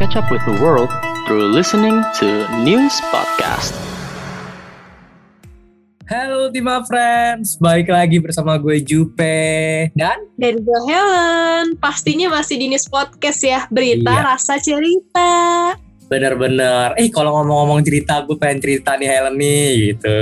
[0.00, 0.88] catch up with the world
[1.28, 3.76] through listening to News Podcast.
[6.08, 12.66] Halo Tima Friends, balik lagi bersama gue Jupe dan Dan gue Helen, pastinya masih di
[12.66, 14.24] News Podcast ya, berita Iya.
[14.26, 15.30] rasa cerita.
[16.10, 20.18] bener-bener, eh kalau ngomong-ngomong cerita, gue pengen cerita nih Helen nih gitu.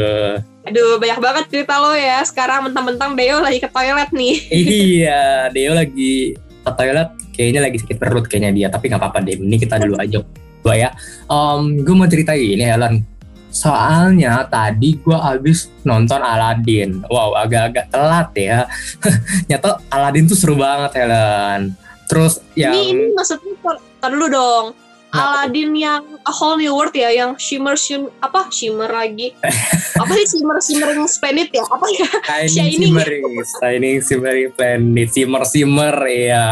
[0.69, 2.21] Aduh, banyak banget cerita lo ya.
[2.29, 4.37] Sekarang mentang-mentang Deo lagi ke toilet nih.
[4.53, 5.23] iya,
[5.57, 9.57] Deo lagi ke toilet, kayaknya lagi sakit perut kayaknya dia, tapi nggak apa-apa deh, ini
[9.63, 10.19] kita dulu aja
[10.59, 10.91] gue ya.
[11.31, 13.07] Om, gue mau cerita ini Helen,
[13.55, 18.61] soalnya tadi gue abis nonton Aladdin, wow agak-agak telat ya.
[19.49, 21.79] Nyata Aladdin tuh seru banget Helen.
[22.09, 23.55] Terus yang Ini, ini maksudnya,
[24.03, 24.67] tar dulu dong.
[25.09, 29.33] Kenapa Aladdin yang A Whole New World ya, yang shimmer shimmer apa shimmer lagi?
[30.05, 31.65] apa sih shimmer shimmering splendid ya?
[31.65, 32.09] Apa ya?
[32.45, 32.93] Shining Shining.
[32.93, 33.23] Simmering,
[33.57, 36.47] Shining Simmering Planet, Simmer Simmer ya, ya.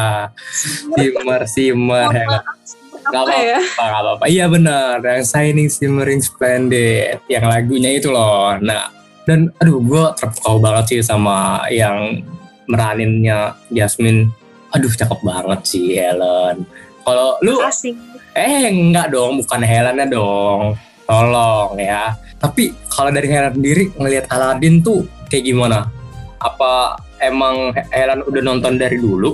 [2.32, 3.60] Apa, Gak apa ya?
[3.60, 4.24] apa-apa, gak apa-apa.
[4.32, 8.56] Iya benar, yang Shining Simmering Splendid, yang lagunya itu loh.
[8.56, 8.88] Nah,
[9.28, 12.24] dan aduh gue terpukau banget sih sama yang
[12.72, 14.32] meraninnya Jasmine.
[14.72, 16.64] Aduh cakep banget sih Helen.
[17.04, 18.15] Kalau lu Asik.
[18.36, 20.76] Eh enggak dong, bukan Helennya dong.
[21.08, 22.12] Tolong ya.
[22.36, 25.88] Tapi kalau dari Helen sendiri ngelihat Aladdin tuh kayak gimana?
[26.44, 29.32] Apa emang Helen udah nonton dari dulu?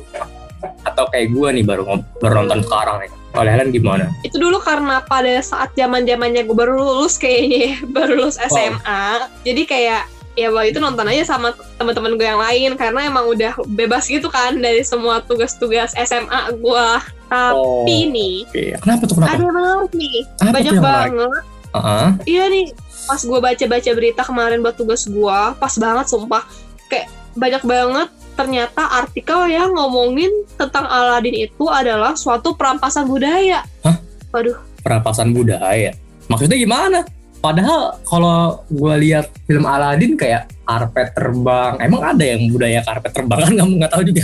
[0.87, 3.11] Atau kayak gue nih baru baru nonton sekarang nih?
[3.35, 4.07] Kalau Helen gimana?
[4.23, 9.27] Itu dulu karena pada saat zaman zamannya gue baru lulus kayaknya, ya, baru lulus SMA.
[9.43, 13.53] Jadi kayak ya waktu itu nonton aja sama teman-teman gue yang lain karena emang udah
[13.69, 16.89] bebas gitu kan dari semua tugas-tugas SMA gue.
[17.29, 18.65] Tapi Oh, nih oke.
[18.79, 19.31] Kenapa tuh kenapa?
[19.31, 21.13] ada yang menarik nih, Apa banyak tuh yang menarik?
[21.13, 21.43] banget.
[21.73, 22.09] Heeh.
[22.27, 22.67] Iya nih,
[23.03, 26.45] pas gue baca-baca berita kemarin buat tugas gue, pas banget sumpah.
[26.87, 33.65] Kayak banyak banget ternyata artikel yang ngomongin tentang Aladdin itu adalah suatu perampasan budaya.
[33.81, 33.97] Hah?
[34.29, 35.97] Waduh, perampasan budaya.
[36.29, 37.05] Maksudnya gimana?
[37.43, 43.39] Padahal kalau gue lihat film Aladdin kayak karpet terbang, emang ada yang budaya karpet terbang
[43.43, 43.53] kan?
[43.61, 44.23] Kamu nggak tahu juga.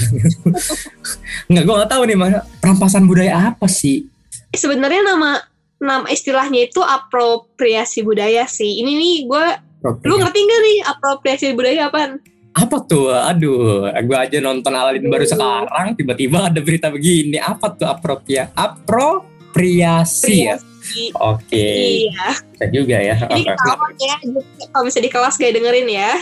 [1.50, 4.06] nggak, gue nggak tahu nih mana perampasan budaya apa sih?
[4.54, 5.44] sebenarnya nama
[5.78, 8.82] nama istilahnya itu apropriasi budaya sih.
[8.82, 9.46] Ini nih gue,
[10.06, 12.18] lu ngerti gak nih apropriasi budaya apaan?
[12.58, 13.14] Apa tuh?
[13.14, 17.38] Aduh, gue aja nonton Aladdin baru sekarang, tiba-tiba ada berita begini.
[17.38, 18.50] Apa tuh apropria?
[18.58, 20.58] Apropriasi ya?
[21.18, 21.68] Oke,
[22.08, 22.28] Iya.
[22.52, 23.16] bisa juga ya.
[23.28, 24.14] Ini ketahuan ya,
[24.70, 26.12] kalau bisa di kelas gak dengerin ya.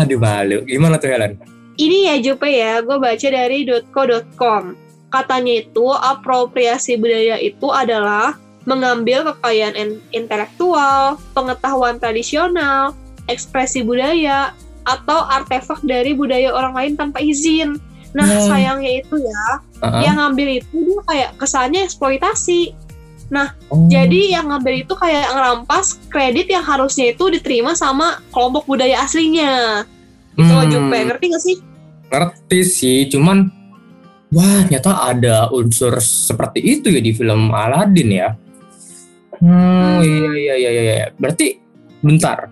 [0.00, 0.62] Aduh malu.
[0.64, 1.36] Gimana tuh Helen?
[1.76, 4.72] Ini ya Jupe ya, gue baca dari .co.com.
[5.12, 12.96] Katanya itu apropriasi budaya itu adalah mengambil kekayaan in- intelektual, pengetahuan tradisional,
[13.28, 14.56] ekspresi budaya,
[14.86, 17.76] atau artefak dari budaya orang lain tanpa izin.
[18.16, 18.48] Nah, Hmm.
[18.48, 19.44] sayangnya itu ya,
[19.84, 20.00] Heeh.
[20.08, 22.72] yang ngambil itu dia kayak kesannya eksploitasi.
[23.68, 23.90] Oh.
[23.90, 29.82] Jadi yang ngambil itu kayak ngerampas kredit yang harusnya itu diterima sama kelompok budaya aslinya.
[30.32, 30.70] Itu Hmm.
[30.70, 31.56] Jupe, ngerti gak sih?
[32.06, 33.50] ngerti sih, cuman
[34.30, 38.30] wah ternyata ada unsur seperti itu ya di film Aladdin ya.
[39.36, 40.00] Hmm, Hmm.
[40.00, 41.06] iya iya iya iya.
[41.18, 41.58] Berarti
[42.00, 42.48] bentar.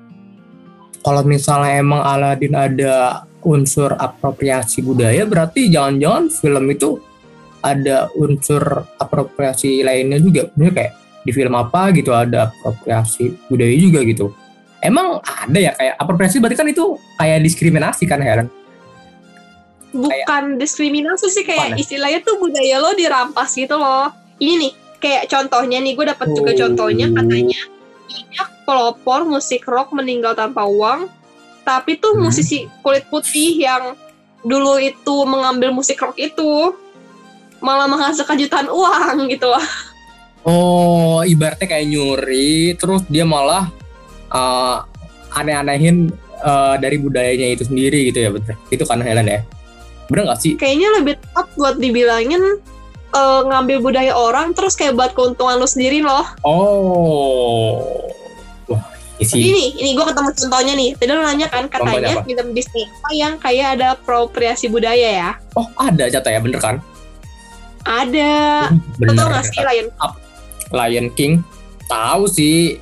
[1.00, 6.97] Kalau misalnya emang Aladdin ada unsur apropriasi budaya, berarti jangan-jangan film itu
[7.60, 8.60] ada unsur
[8.97, 10.49] apropriasi lainnya juga.
[10.53, 10.93] Maksudnya kayak
[11.25, 14.32] di film apa gitu ada apropriasi budaya juga gitu.
[14.81, 16.84] Emang ada ya kayak apropriasi berarti kan itu
[17.16, 18.49] kayak diskriminasi kan Helen?
[19.94, 21.82] bukan diskriminasi sih kayak Bukan ya?
[21.87, 24.11] istilahnya tuh budaya lo dirampas gitu loh
[24.43, 26.59] ini nih kayak contohnya nih gue dapat juga Oh.
[26.66, 27.61] contohnya katanya
[28.11, 31.06] banyak pelopor musik rock meninggal tanpa uang
[31.64, 32.28] tapi tuh Hmm.
[32.28, 33.97] musisi kulit putih yang
[34.41, 36.76] dulu itu mengambil musik rock itu
[37.58, 39.64] malah menghasilkan jutaan uang gitu loh
[40.44, 43.72] Oh, ibaratnya kayak nyuri, terus dia malah
[44.28, 44.84] uh,
[45.32, 48.52] aneh-anehin uh, dari budayanya itu sendiri gitu ya, betul?
[48.69, 49.40] Itu kan Helen ya?
[50.05, 50.52] Bener gak sih?
[50.61, 52.61] kayaknya lebih tepat buat dibilangin
[53.14, 57.94] eh, ngambil budaya orang terus kayak buat keuntungan lo sendiri loh Oh,
[59.25, 59.65] wah, ini.
[59.75, 60.91] Ini, gue ketemu contohnya nih.
[60.99, 65.31] Tadi lo nanya kan katanya film Disney apa yang kayak ada apropriasi budaya ya?
[65.56, 66.76] Oh, ada jatah ya, bener kan?
[67.85, 68.69] Ada.
[68.73, 69.17] Lo Bener.
[69.17, 69.88] tau gak sih Lion?
[70.73, 71.44] Lion King,
[71.87, 72.81] tahu sih,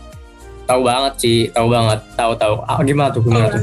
[0.65, 2.55] tahu banget sih, tahu banget, tahu tahu.
[2.65, 3.61] Ah, gimana tuh, gimana tuh?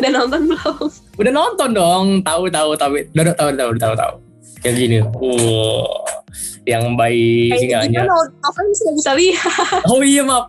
[0.00, 0.84] Udah nonton belum?
[1.20, 4.14] Udah nonton dong, tahu tahu tahu, udah tahu tahu tahu tahu.
[4.62, 6.06] Yang gini, wow,
[6.64, 8.00] yang bayi Kayak singanya.
[8.06, 8.30] gimana?
[8.40, 9.80] Novel bisa bisa lihat.
[9.90, 10.48] Oh iya maaf.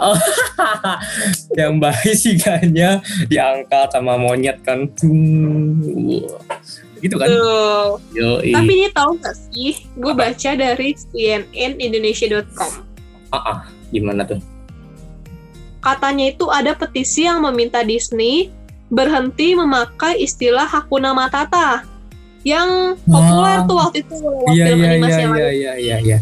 [1.60, 4.88] yang bayi siganya diangkat sama monyet kan.
[7.00, 7.28] Gitu kan?
[7.28, 8.00] Tuh.
[8.12, 8.52] Yoi.
[8.52, 9.84] Tapi ini tahu gak sih?
[9.96, 12.72] Gue baca dari cnnindonesia.com.
[13.32, 13.58] Ah, ah.
[13.90, 14.38] gimana tuh?
[15.80, 18.52] Katanya itu ada petisi yang meminta Disney
[18.92, 21.86] berhenti memakai istilah Hakuna Matata
[22.42, 23.68] yang populer Wah.
[23.68, 24.14] tuh waktu itu
[24.50, 26.18] Iya film iya animasi iya yang iya iya iya iya.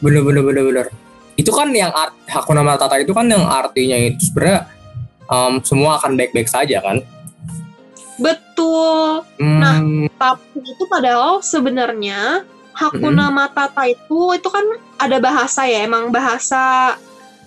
[0.00, 0.86] Bener bener bener bener.
[1.36, 4.68] Itu kan yang art, Hakuna Matata itu kan yang artinya itu sebenarnya
[5.26, 7.00] um, semua akan baik-baik saja kan.
[8.20, 9.24] Betul.
[9.40, 9.78] Hmm, Nah.
[10.14, 14.64] Tapi itu padahal sebenarnya Hakuna Matata itu itu kan
[14.96, 16.96] ada bahasa ya, emang bahasa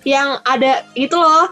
[0.05, 1.49] yang ada gitu loh.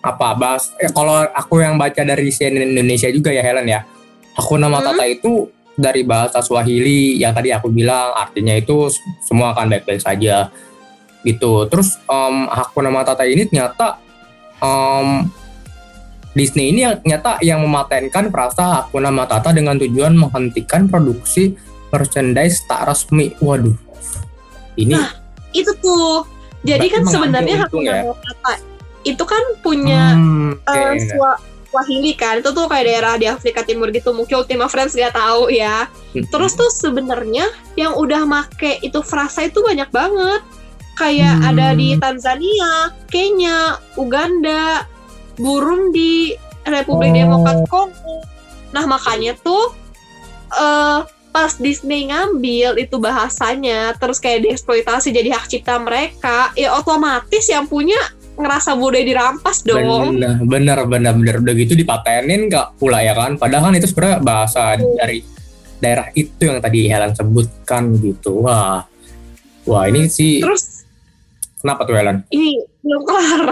[0.00, 3.84] apa bahas eh, kalau aku yang baca dari CNN Indonesia juga ya Helen ya.
[4.32, 5.44] Hakuna Matata itu
[5.76, 8.88] dari bahasa Swahili yang tadi aku bilang artinya itu
[9.20, 10.48] semua akan baik-baik saja
[11.22, 11.66] gitu.
[11.66, 14.00] Terus um, Hakuna Matata ini ternyata
[14.58, 15.28] um,
[16.30, 21.58] Disney ini yang ternyata yang mematenkan frasa Hakuna Matata dengan tujuan menghentikan produksi
[21.90, 23.34] merchandise tak resmi.
[23.42, 23.74] Waduh.
[24.78, 25.10] Ini Nah,
[25.50, 26.22] Itu tuh.
[26.62, 28.02] Jadi kan sebenarnya Hakuna ya?
[28.06, 28.52] Matata
[29.00, 31.08] itu kan punya hmm, eh, oke.
[31.08, 31.40] Swa-
[31.70, 35.48] Swahili kan itu tuh kayak daerah di Afrika Timur gitu mungkin Ultima Friends gak tahu
[35.48, 36.26] ya Hmm.
[36.26, 37.46] terus tuh sebenarnya
[37.78, 40.42] yang udah make itu frasa itu banyak banget
[41.00, 41.48] kayak Hmm.
[41.48, 42.72] ada di Tanzania
[43.08, 43.56] Kenya
[43.96, 44.84] Uganda
[45.34, 47.16] Burundi Republik Oh.
[47.16, 48.16] Demokrat Kongo
[48.70, 49.72] nah makanya tuh
[50.52, 51.00] eh
[51.30, 57.64] pas Disney ngambil itu bahasanya terus kayak dieksploitasi jadi hak cipta mereka ya otomatis yang
[57.64, 57.98] punya
[58.34, 61.34] ngerasa budaya dirampas dong Bener, bener, bener, bener.
[61.38, 63.36] Udah gitu dipatenin nggak pula ya kan?
[63.36, 64.96] Padahal kan itu sebenarnya bahasa Betul.
[64.96, 65.18] dari
[65.76, 68.40] daerah itu yang tadi Helen sebutkan gitu.
[68.40, 68.80] Wah,
[69.64, 70.79] wah ini sih Terus
[71.60, 72.24] kenapa tuh Helen?
[72.32, 73.42] ini belum kelar.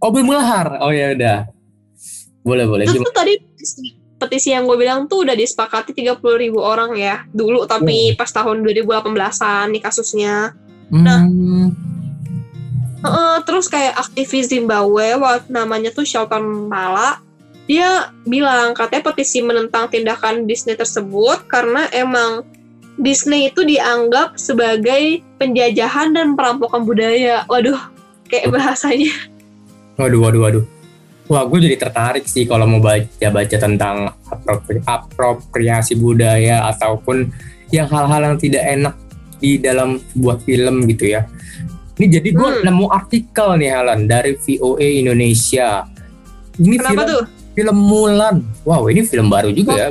[0.00, 0.78] Oh belum lahar.
[0.80, 1.38] Oh ya udah.
[2.44, 2.84] Boleh boleh.
[2.86, 3.34] Tuh tadi
[4.14, 8.64] petisi, yang gue bilang tuh udah disepakati 30 ribu orang ya dulu tapi pas tahun
[8.64, 10.54] 2018an nih kasusnya.
[10.92, 11.20] nah.
[11.24, 11.68] Hmm,
[13.04, 15.12] Heeh, terus kayak aktivis Zimbabwe
[15.52, 17.20] namanya tuh Shelton Mala
[17.64, 22.44] dia bilang katanya petisi menentang tindakan Disney tersebut karena emang
[22.94, 27.42] Disney itu dianggap sebagai penjajahan dan perampokan budaya.
[27.46, 27.78] Waduh,
[28.28, 29.10] kayak bahasanya.
[29.94, 30.64] waduh, waduh, waduh.
[31.24, 37.32] Wah, gue jadi tertarik sih kalau mau baca-baca tentang apropri- apropriasi budaya ataupun
[37.72, 38.94] yang hal-hal yang tidak enak
[39.40, 41.24] di dalam sebuah film gitu ya.
[41.96, 42.62] Ini jadi gue Hmm.
[42.66, 45.88] nemu artikel nih Helen dari VOA Indonesia.
[46.54, 47.24] Ini Kenapa film, tuh?
[47.56, 48.36] film Mulan.
[48.62, 49.88] Wow, ini film baru juga ya.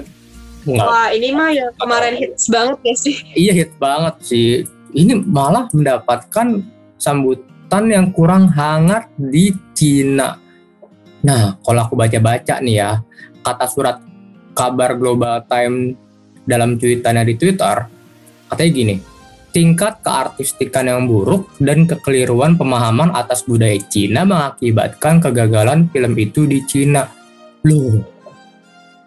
[0.64, 3.16] Nggak, Wah, ini mah yang kemarin hits banget ya sih.
[3.36, 4.64] iya hit banget sih.
[4.94, 6.64] Ini malah mendapatkan
[6.96, 10.40] sambutan yang kurang hangat di Cina.
[11.24, 13.02] Nah, kalau aku baca-baca nih ya,
[13.44, 13.98] kata surat
[14.56, 15.98] kabar Global Time
[16.46, 17.88] dalam cuitannya di Twitter,
[18.48, 18.96] katanya gini,
[19.52, 26.60] tingkat keartistikan yang buruk dan kekeliruan pemahaman atas budaya Cina mengakibatkan kegagalan film itu di
[26.68, 27.08] Cina.
[27.64, 28.13] Loh,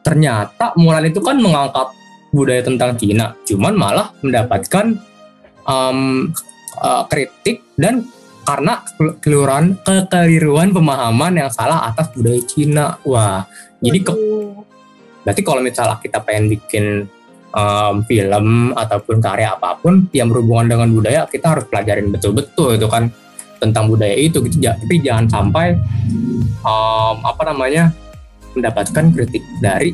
[0.06, 1.90] ternyata Mulan itu kan mengangkat
[2.30, 4.94] budaya tentang Cina, cuman malah mendapatkan
[5.66, 6.30] um,
[6.78, 8.06] uh, kritik dan
[8.46, 13.02] karena kekeliruan kekeliruan pemahaman yang salah atas budaya Cina.
[13.02, 13.42] Wah,
[13.82, 14.18] jadi ke-
[15.26, 17.10] berarti kalau misalnya kita pengen bikin
[17.50, 22.86] um, film ataupun karya apa pun yang berhubungan dengan budaya, kita harus pelajarin betul-betul itu
[22.86, 23.10] kan
[23.58, 24.62] tentang budaya itu gitu.
[24.62, 25.74] Tapi jangan sampai
[26.62, 27.90] um, apa namanya
[28.56, 29.92] mendapatkan kritik dari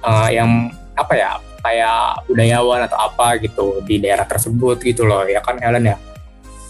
[0.00, 1.30] uh, yang apa ya
[1.64, 5.96] kayak budayawan atau apa gitu di daerah tersebut gitu loh ya kan Helen ya.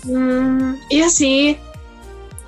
[0.04, 1.56] Hmm, iya sih.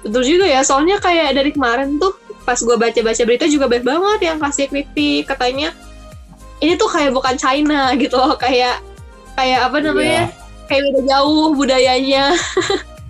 [0.05, 2.15] Betul juga ya, soalnya kayak dari kemarin tuh
[2.47, 5.75] pas gue baca-baca berita juga banyak banget yang kasih kritik katanya
[6.63, 8.79] ini tuh kayak bukan China gitu loh, kayak
[9.35, 10.31] kayak apa namanya?
[10.67, 12.25] Kayak udah jauh budayanya.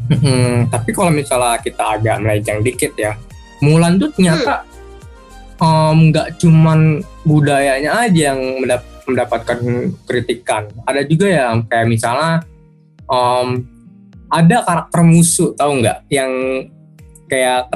[0.07, 3.19] Hmm, tapi kalau misalnya kita agak melenceng dikit ya,
[3.65, 4.76] Mulan tuh ternyata em,
[5.61, 9.59] nggak cuman budayanya aja yang mendap- mendapatkan
[10.05, 10.69] kritikan.
[10.85, 12.45] Ada juga yang kayak misalnya
[13.09, 13.49] em,
[14.27, 16.31] ada karakter musuh tahu nggak yang
[17.31, 17.71] kayak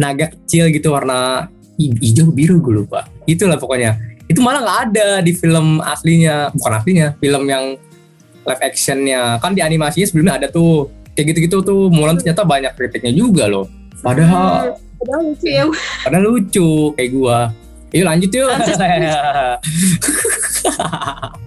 [0.00, 3.06] naga kecil gitu warna hi- hijau biru gue lupa.
[3.28, 3.96] Itulah pokoknya.
[4.26, 7.78] Itu malah nggak ada di film aslinya, bukan aslinya, film yang
[8.42, 9.38] live actionnya.
[9.38, 13.70] Kan di animasinya sebelumnya ada tuh kayak gitu-gitu tuh Mulan ternyata banyak kritiknya juga loh.
[14.02, 15.64] Padahal Hmm, padahal lucu ya.
[16.04, 17.38] padahal lucu kayak gua.
[17.94, 18.50] Yuk lanjut yuk.
[18.50, 19.14] Lanjut.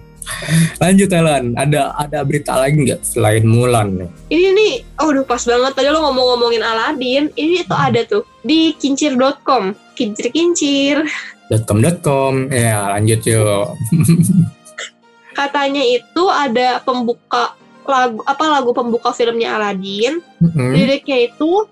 [0.80, 4.10] Lanjut Helen, ada ada berita lagi nggak selain Mulan nih?
[4.32, 8.72] Ini nih, oh udah pas banget tadi lo ngomong-ngomongin Aladin, ini tuh ada tuh di
[8.78, 11.04] kincir.com, kincir-kincir.
[11.50, 13.74] .com.com, ya lanjut yuk.
[15.38, 17.58] Katanya itu ada pembuka
[17.90, 20.22] lagu apa lagu pembuka filmnya Aladin.
[20.38, 20.70] Mm-mm.
[20.78, 21.66] Liriknya itu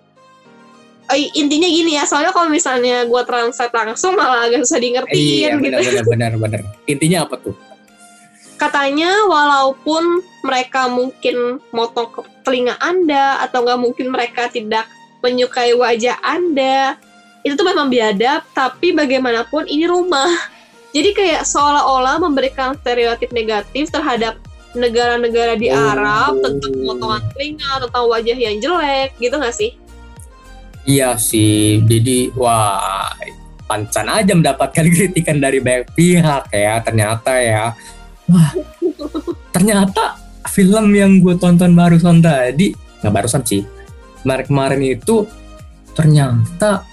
[1.17, 5.65] intinya gini ya, soalnya kalau misalnya gua translate langsung malah agak susah di Iya gitu.
[5.65, 6.63] benar benar benar benar.
[6.85, 7.57] Intinya apa tuh?
[8.59, 14.91] katanya walaupun mereka mungkin motong ke telinga Anda atau nggak mungkin mereka tidak
[15.23, 16.99] menyukai wajah Anda,
[17.47, 20.27] itu tuh memang biadab, tapi bagaimanapun ini rumah.
[20.91, 24.39] Jadi kayak seolah-olah memberikan stereotip negatif terhadap
[24.75, 25.79] negara-negara di Oh.
[25.79, 29.71] Arab tentang potongan telinga, tentang wajah yang jelek, gitu nggak sih?
[30.89, 33.13] Iya sih, jadi wah
[33.69, 37.77] pancan aja mendapatkan kritikan dari banyak pihak ya ternyata ya.
[38.33, 38.51] Wah,
[39.53, 40.17] ternyata
[40.49, 42.73] film yang gue tonton barusan tadi,
[43.05, 43.61] nggak barusan sih,
[44.25, 45.29] kemarin-kemarin itu
[45.93, 46.89] ternyata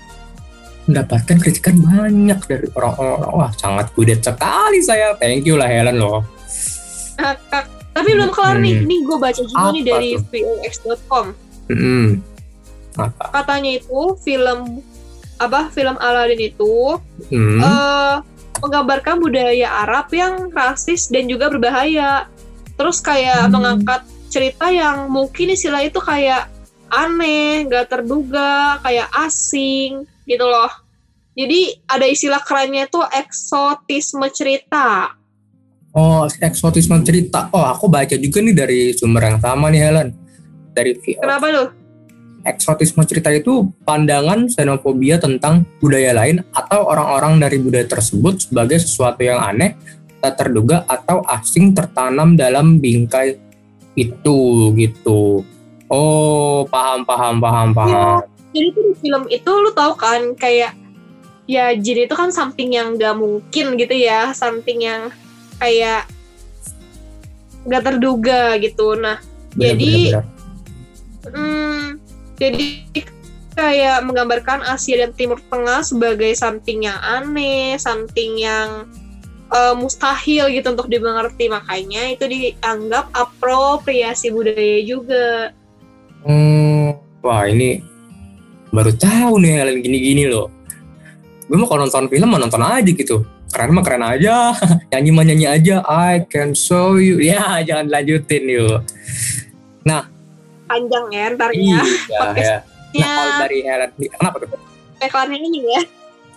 [0.85, 3.31] mendapatkan kritikan banyak dari orang-orang.
[3.31, 5.15] Wah, sangat kudet sekali saya.
[5.15, 6.27] Thank you lah Helen loh.
[7.95, 8.87] Tapi belum kelar nih, Hmm.
[8.91, 11.31] nih gue baca juga nih dari vox.com.
[11.71, 12.34] Mm-mm.
[12.95, 13.31] Apa?
[13.31, 14.79] Katanya itu film
[15.35, 16.95] apa film Aladdin itu
[17.27, 17.59] Hmm.
[17.59, 18.15] eh,
[18.63, 22.31] menggambarkan budaya Arab yang rasis dan juga berbahaya.
[22.75, 23.51] Terus kayak Hmm.
[23.51, 26.51] mengangkat cerita yang mungkin istilah itu kayak
[26.91, 30.71] aneh, gak terduga, kayak asing gitu loh.
[31.35, 35.11] Jadi ada istilah kerennya itu eksotisme cerita.
[35.91, 37.51] Oh, eksotisme cerita.
[37.51, 40.09] Oh, aku baca juga nih dari sumber yang sama nih Helen.
[40.75, 41.23] Dari VO.
[41.23, 41.67] Kenapa tuh?
[42.45, 49.25] Eksotisme cerita itu pandangan xenofobia tentang budaya lain atau orang-orang dari budaya tersebut sebagai sesuatu
[49.25, 49.73] yang aneh,
[50.21, 53.41] tak terduga atau asing tertanam dalam bingkai
[53.97, 55.41] itu gitu.
[55.89, 58.21] Oh, paham paham paham paham.
[58.53, 60.73] Jadi tuh di film itu lu tahu kan kayak
[61.45, 65.09] ya jin itu kan something yang gak mungkin gitu ya, something yang
[65.61, 66.05] kayak
[67.65, 68.93] gak terduga gitu.
[68.97, 69.17] Nah,
[69.55, 70.33] Benar, jadi- benar, benar.
[71.25, 71.64] Hmm,
[72.35, 72.83] jadi
[73.55, 78.85] kayak menggambarkan Asia dan Timur Tengah sebagai something yang aneh, something yang
[79.49, 81.47] eh, mustahil gitu untuk dimengerti.
[81.47, 85.55] Makanya itu dianggap apropriasi budaya juga.
[86.27, 87.79] Hmm, wah ini
[88.75, 90.51] baru tahu nih Helen gini-gini loh.
[91.47, 93.23] Gue mau kalau nonton film mau nonton aja gitu.
[93.55, 94.51] Keren mah keren aja.
[94.91, 95.75] nyanyi mah nyanyi aja.
[95.87, 97.23] I can show you.
[97.31, 98.83] Ya jangan lanjutin yuk.
[100.65, 101.81] Panjang ya ntar Iya
[102.11, 102.19] ya.
[102.33, 102.55] ya.
[102.55, 102.63] Nah
[102.95, 104.49] Ya, kalau dari Helen, kenapa tuh?
[104.97, 105.81] iklannya ini ya.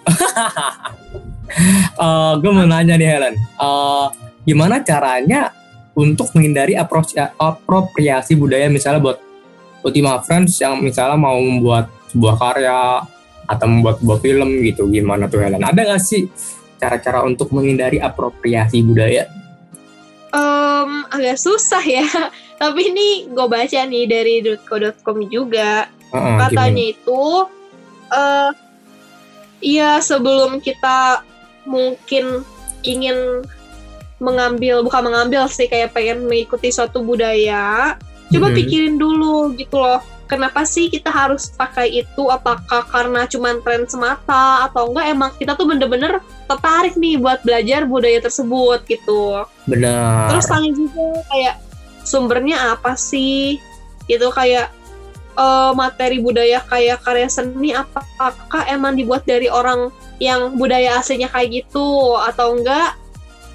[1.98, 3.34] Eh, gue mau nanya nih Helen.
[3.34, 4.06] Eh,
[4.44, 5.48] gimana caranya
[5.94, 9.18] untuk menghindari apro- apropriasi budaya misalnya buat
[9.80, 12.78] Ultima Friends yang misalnya mau membuat sebuah karya
[13.44, 16.28] atau membuat sebuah film gitu gimana tuh Helen ada gak sih
[16.76, 19.24] cara-cara untuk menghindari apropriasi budaya
[20.28, 22.04] Em, agak susah ya.
[22.60, 24.34] Tapi ini gue baca nih dari
[24.66, 25.86] .co.com juga.
[26.08, 27.22] Heeh, katanya itu
[28.08, 28.50] eh
[29.60, 31.20] ya sebelum kita
[31.68, 32.40] mungkin
[32.80, 33.44] ingin
[34.18, 37.94] mengambil bukan mengambil sih kayak pengen mengikuti suatu budaya
[38.32, 38.56] coba Mhm.
[38.56, 42.28] pikirin dulu gitu loh kenapa sih kita harus pakai itu?
[42.28, 45.06] Apakah karena cuman tren semata atau enggak?
[45.08, 49.42] Emang kita tuh bener-bener tertarik nih buat belajar budaya tersebut gitu.
[49.64, 50.36] Benar.
[50.36, 51.54] Terus tanya juga kayak
[52.04, 53.56] sumbernya apa sih?
[54.04, 54.68] Gitu kayak
[55.34, 59.88] eh, materi budaya kayak karya seni apakah emang dibuat dari orang
[60.20, 62.94] yang budaya aslinya kayak gitu atau enggak?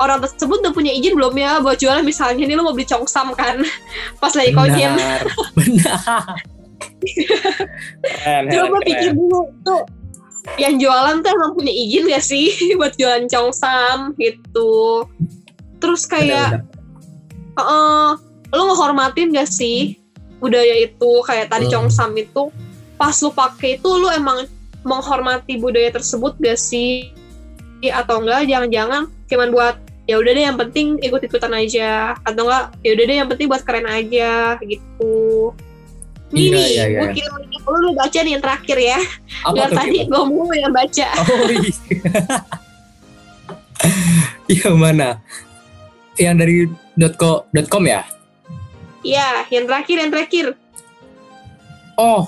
[0.02, 2.02] Orang tersebut udah punya izin belum ya buat jualan?
[2.02, 3.62] Misalnya nih lo mau beli congsam kan?
[4.22, 5.22] Pas lagi benar.
[5.54, 6.53] Benar
[8.04, 8.88] keren, coba keren.
[8.88, 9.84] pikir dulu tuh.
[10.60, 12.52] Yang jualan tuh emang punya izin gak sih?
[12.80, 15.08] Buat jualan congsam gitu.
[15.80, 16.72] Terus kayak Benar, benar.
[17.54, 18.08] Heeh,
[18.52, 19.96] lu ngehormatin gak sih
[20.44, 21.12] budaya itu?
[21.24, 21.88] Kayak tadi Hmm.
[21.88, 22.52] congsam itu
[23.00, 24.44] pas lu pakai itu lu emang
[24.84, 27.08] menghormati budaya tersebut gak sih?
[27.84, 32.20] Atau enggak jangan-jangan cuman buat ya udah deh yang penting ikut-ikutan aja.
[32.28, 35.56] Atau enggak ya udah deh yang penting buat keren aja gitu
[36.34, 37.00] nih iya, iya.
[37.14, 37.30] link
[37.64, 38.98] lu, lu baca nih yang terakhir ya
[39.46, 41.72] apa tuh tadi gue mulu yang baca Oh iya.
[44.64, 45.20] Yang mana?
[46.16, 46.56] Yang dari
[47.16, 48.08] .co .com ya?
[49.04, 50.56] ya yang terakhir yang terakhir
[51.94, 52.26] Oh,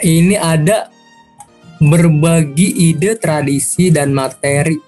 [0.00, 0.88] ini ada
[1.76, 4.78] berbagi ide, tradisi dan materi.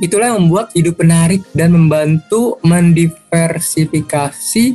[0.00, 4.74] itulah yang membuat hidup menarik dan membantu mendiversifikasi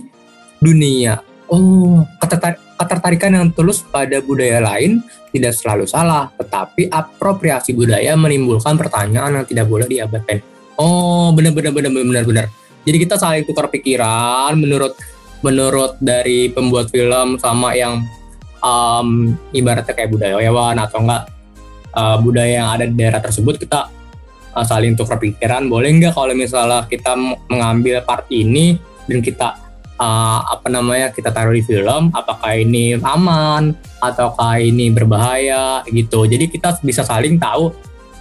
[0.61, 1.19] dunia.
[1.49, 5.01] Oh, ketertar- ketertarikan yang tulus pada budaya lain
[5.33, 10.39] tidak selalu salah, tetapi apropriasi budaya menimbulkan pertanyaan yang tidak boleh diabaikan.
[10.77, 12.45] Oh, benar benar benar.
[12.87, 14.95] Jadi kita saling tukar pikiran menurut
[15.41, 18.01] menurut dari pembuat film sama yang
[18.63, 21.23] um, ibaratnya kayak budayawan atau enggak
[21.93, 23.91] uh, budaya yang ada di daerah tersebut kita
[24.55, 25.67] uh, saling tukar pikiran.
[25.67, 27.13] Boleh nggak kalau misalnya kita
[27.51, 29.66] mengambil part ini dan kita
[29.97, 36.47] uh, apa namanya kita taruh di film apakah ini aman ataukah ini berbahaya gitu jadi
[36.47, 37.73] kita bisa saling tahu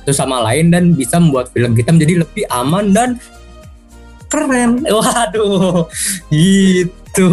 [0.02, 3.08] satu sama lain dan bisa membuat film kita menjadi lebih aman dan
[4.26, 5.86] keren waduh
[6.30, 7.28] gitu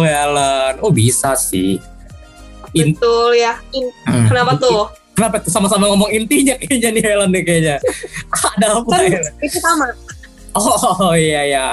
[0.00, 1.76] Helen oh bisa sih
[2.74, 3.54] In- Betul ya.
[3.70, 4.26] In- Hmm.
[4.26, 4.90] Kenapa tuh?
[5.14, 7.76] kenapa tuh sama-sama ngomong intinya kayaknya nih Helen nih kayaknya
[8.50, 9.86] ada apa Kan itu sama.
[10.58, 11.68] Oh iya ya.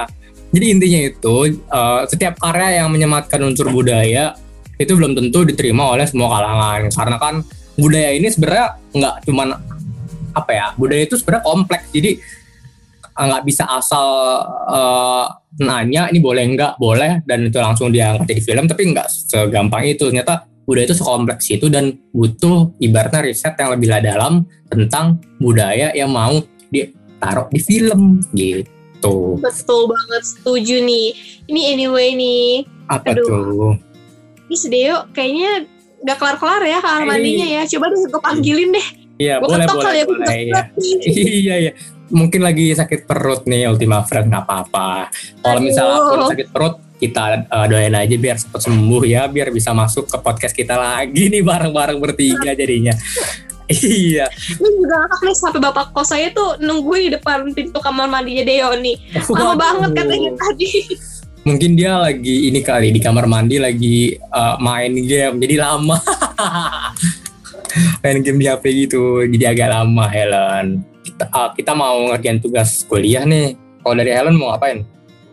[0.52, 1.36] Jadi intinya itu
[1.72, 4.36] uh, setiap karya yang menyematkan unsur budaya
[4.76, 6.92] itu belum tentu diterima oleh semua kalangan.
[6.92, 7.36] Karena kan
[7.80, 9.48] budaya ini sebenarnya nggak cuman
[10.32, 11.88] apa ya budaya itu sebenarnya kompleks.
[11.96, 12.12] Jadi
[13.16, 14.08] uh, nggak bisa asal
[14.68, 15.26] uh,
[15.64, 16.76] nanya ini boleh nggak?
[16.76, 20.12] Boleh dan itu langsung diangkat jadi film tapi nggak segampang itu.
[20.12, 26.12] Ternyata budaya itu sekompleks itu dan butuh ibaratnya riset yang lebih dalam tentang budaya yang
[26.12, 28.81] mau ditaruh di film gitu
[29.42, 30.24] Betul banget.
[30.24, 31.08] Setuju nih.
[31.50, 32.50] Ini anyway nih.
[32.92, 33.24] apa Aduh.
[33.24, 33.74] tuh
[34.52, 35.64] Ini Sedeo kayaknya
[36.04, 37.62] gak kelar-kelar ya kamar mandinya ya.
[37.66, 38.88] Coba deh gue panggilin deh.
[39.22, 40.06] iya Gue boleh boleh ya.
[40.06, 40.62] Boleh iya.
[41.46, 41.72] iya iya
[42.12, 45.08] mungkin lagi sakit perut nih Ultima Friend nggak apa-apa
[45.40, 49.74] kalau misalnya pun sakit perut kita uh, doain aja biar cepat sembuh ya biar bisa
[49.74, 52.94] masuk ke podcast kita lagi nih bareng-bareng bertiga jadinya
[53.80, 54.28] iya
[54.60, 58.44] Ini juga ngakak nih sampai bapak kos saya tuh nungguin di depan pintu kamar mandinya
[58.44, 58.96] Deo nih.
[59.32, 59.56] Lama Waduh.
[59.58, 60.72] banget katanya tadi.
[61.42, 65.98] mungkin dia lagi ini kali di kamar mandi lagi uh, main game jadi lama
[68.06, 72.86] main game di HP gitu jadi agak lama Helen kita, uh, kita mau ngerjain tugas
[72.86, 74.86] kuliah nih kalau dari Helen mau ngapain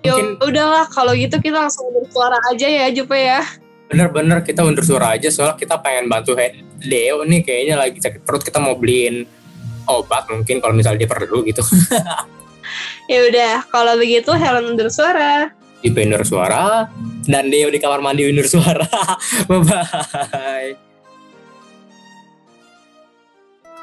[0.06, 3.42] Ya mungkin udahlah kalau gitu kita langsung bersuara aja ya Jupe ya.
[3.88, 6.36] Bener-bener kita undur suara aja soalnya kita pengen bantu
[6.78, 9.24] Deo nih kayaknya lagi sakit perut kita mau beliin
[9.88, 11.64] obat mungkin kalau misalnya dia perlu gitu
[13.08, 15.48] Ya udah, kalau begitu Helen undur suara.
[15.80, 16.90] di undur suara
[17.24, 18.84] dan Deo di kamar mandi undur suara
[19.48, 20.76] bye bye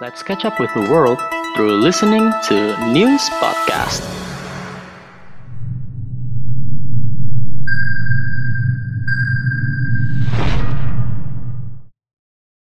[0.03, 1.17] Let's catch up with the world
[1.55, 4.03] through listening to News Podcast.